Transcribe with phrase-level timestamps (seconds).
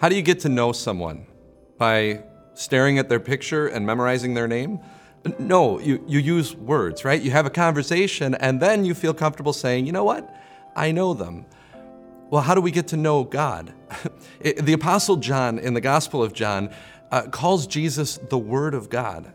[0.00, 1.26] How do you get to know someone?
[1.76, 2.22] By
[2.54, 4.80] staring at their picture and memorizing their name?
[5.38, 7.20] No, you, you use words, right?
[7.20, 10.34] You have a conversation and then you feel comfortable saying, you know what?
[10.74, 11.44] I know them.
[12.30, 13.74] Well, how do we get to know God?
[14.40, 16.74] the Apostle John in the Gospel of John
[17.10, 19.30] uh, calls Jesus the Word of God.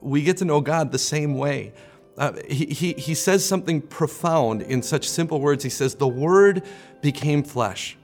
[0.00, 1.72] We get to know God the same way.
[2.16, 5.64] Uh, he, he, he says something profound in such simple words.
[5.64, 6.62] He says, The Word
[7.00, 7.96] became flesh.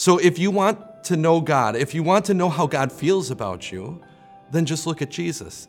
[0.00, 3.30] So if you want to know God, if you want to know how God feels
[3.30, 4.02] about you,
[4.50, 5.68] then just look at Jesus.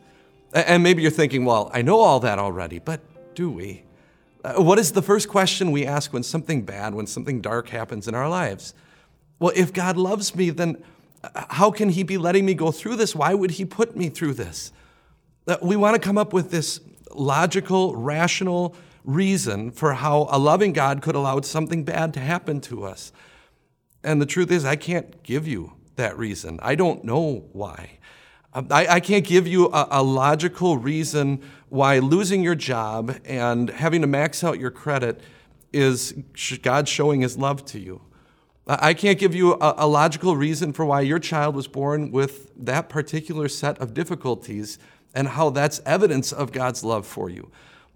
[0.54, 3.02] And maybe you're thinking, well, I know all that already, but
[3.36, 3.84] do we?
[4.42, 8.08] Uh, what is the first question we ask when something bad, when something dark happens
[8.08, 8.74] in our lives?
[9.38, 10.82] Well, if God loves me, then
[11.26, 13.14] uh, how can He be letting me go through this?
[13.14, 14.72] Why would He put me through this?
[15.46, 16.80] Uh, we want to come up with this
[17.14, 22.86] logical, rational reason for how a loving God could allow something bad to happen to
[22.86, 23.12] us.
[24.04, 26.60] And the truth is, I can't give you that reason.
[26.62, 28.00] I don't know why.
[28.54, 33.70] Um, I, I can't give you a, a, logical reason why losing your job and
[33.70, 35.22] having to max out your credit
[35.72, 36.14] is
[36.62, 38.02] God showing his love to you.
[38.68, 42.52] I can't give you a, a logical reason for why your child was born with
[42.58, 44.78] that particular set of difficulties
[45.16, 47.52] and how that's evidence of God's love for you.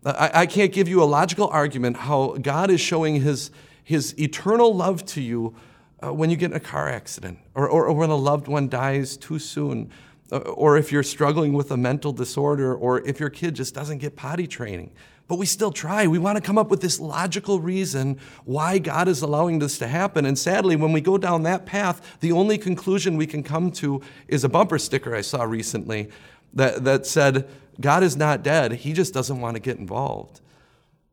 [0.06, 3.52] I, I can't give you a logical argument how God is showing his,
[3.84, 5.56] his eternal love to you
[6.04, 8.68] uh, when you get in a car accident or, or, or, when a loved one
[8.68, 9.90] dies too soon,
[10.32, 14.00] uh, or if you're struggling with a mental disorder, or if your kid just doesn't
[14.00, 14.92] get potty training.
[15.28, 16.06] But we still try.
[16.06, 19.88] We want to come up with this logical reason why God is allowing this to
[19.88, 20.26] happen.
[20.26, 24.02] And sadly, when we go down that path, the only conclusion we can come to
[24.28, 26.10] is a bumper sticker I saw recently
[26.54, 27.48] that, that said,
[27.82, 30.42] God is not dead, He just doesn't want to get involved.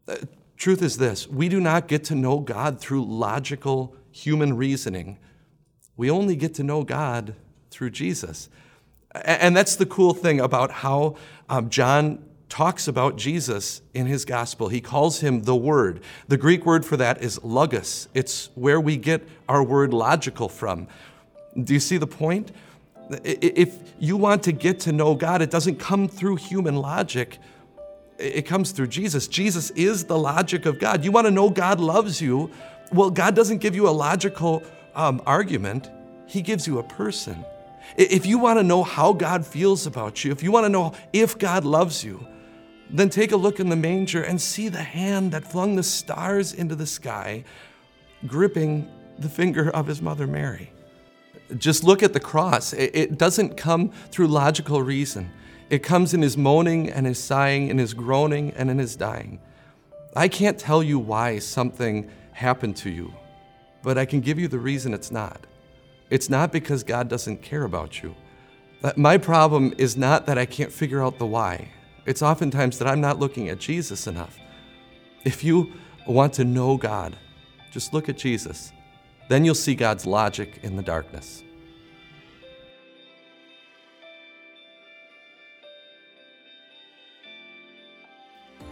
[0.07, 0.17] Uh,
[0.57, 5.19] truth is this we do not get to know God through logical human reasoning.
[5.97, 7.35] We only get to know God
[7.71, 8.49] through Jesus.
[9.15, 11.17] And that's the cool thing about how
[11.49, 14.69] um, John talks about Jesus in his gospel.
[14.69, 16.03] He calls him the Word.
[16.29, 20.87] The Greek word for that is logos, it's where we get our word logical from.
[21.59, 22.53] Do you see the point?
[23.25, 27.39] If you want to get to know God, it doesn't come through human logic.
[28.19, 29.29] It comes through Jesus.
[29.29, 31.05] Jesus is the logic of God.
[31.05, 32.51] You want to know God loves you?
[32.93, 34.63] Well, God doesn't give you a logical
[34.95, 35.91] um, argument,
[36.27, 37.45] He gives you a person.
[37.97, 40.93] If you want to know how God feels about you, if you want to know
[41.13, 42.27] if God loves you,
[42.91, 46.53] then take a look in the manger and see the hand that flung the stars
[46.53, 47.45] into the sky,
[48.27, 48.89] gripping
[49.19, 50.71] the finger of his mother Mary.
[51.57, 52.73] Just look at the cross.
[52.73, 55.31] It doesn't come through logical reason.
[55.71, 59.41] It comes in his moaning and his sighing, in his groaning and in his dying.
[60.15, 63.15] I can't tell you why something happened to you,
[63.83, 65.47] but I can give you the reason it's not.
[66.11, 68.15] It's not because God doesn't care about you.
[68.83, 71.69] Uh, my problem is not that I can't figure out the why.
[72.05, 74.37] It's oftentimes that I'm not looking at Jesus enough.
[75.25, 75.73] If you
[76.07, 77.17] want to know God,
[77.71, 78.73] just look at Jesus.
[79.29, 81.43] Then you'll see God's logic in the darkness.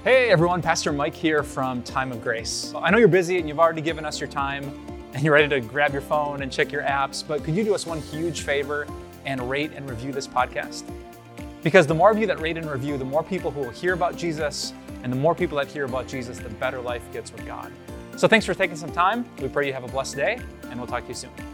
[0.02, 2.72] Hey everyone, Pastor Mike here from Time of Grace.
[2.74, 4.64] I know you're busy and you've already given us your time
[5.12, 7.74] and you're ready to grab your phone and check your apps, but could you do
[7.74, 8.86] us one huge favor
[9.26, 10.90] and rate and review this podcast?
[11.62, 13.92] Because the more of you that rate and review, the more people who will hear
[13.92, 14.72] about Jesus,
[15.02, 17.70] and the more people that hear about Jesus, the better life gets with God.
[18.16, 19.26] So thanks for taking some time.
[19.42, 20.40] We pray you have a blessed day,
[20.70, 21.49] and we'll talk to you soon.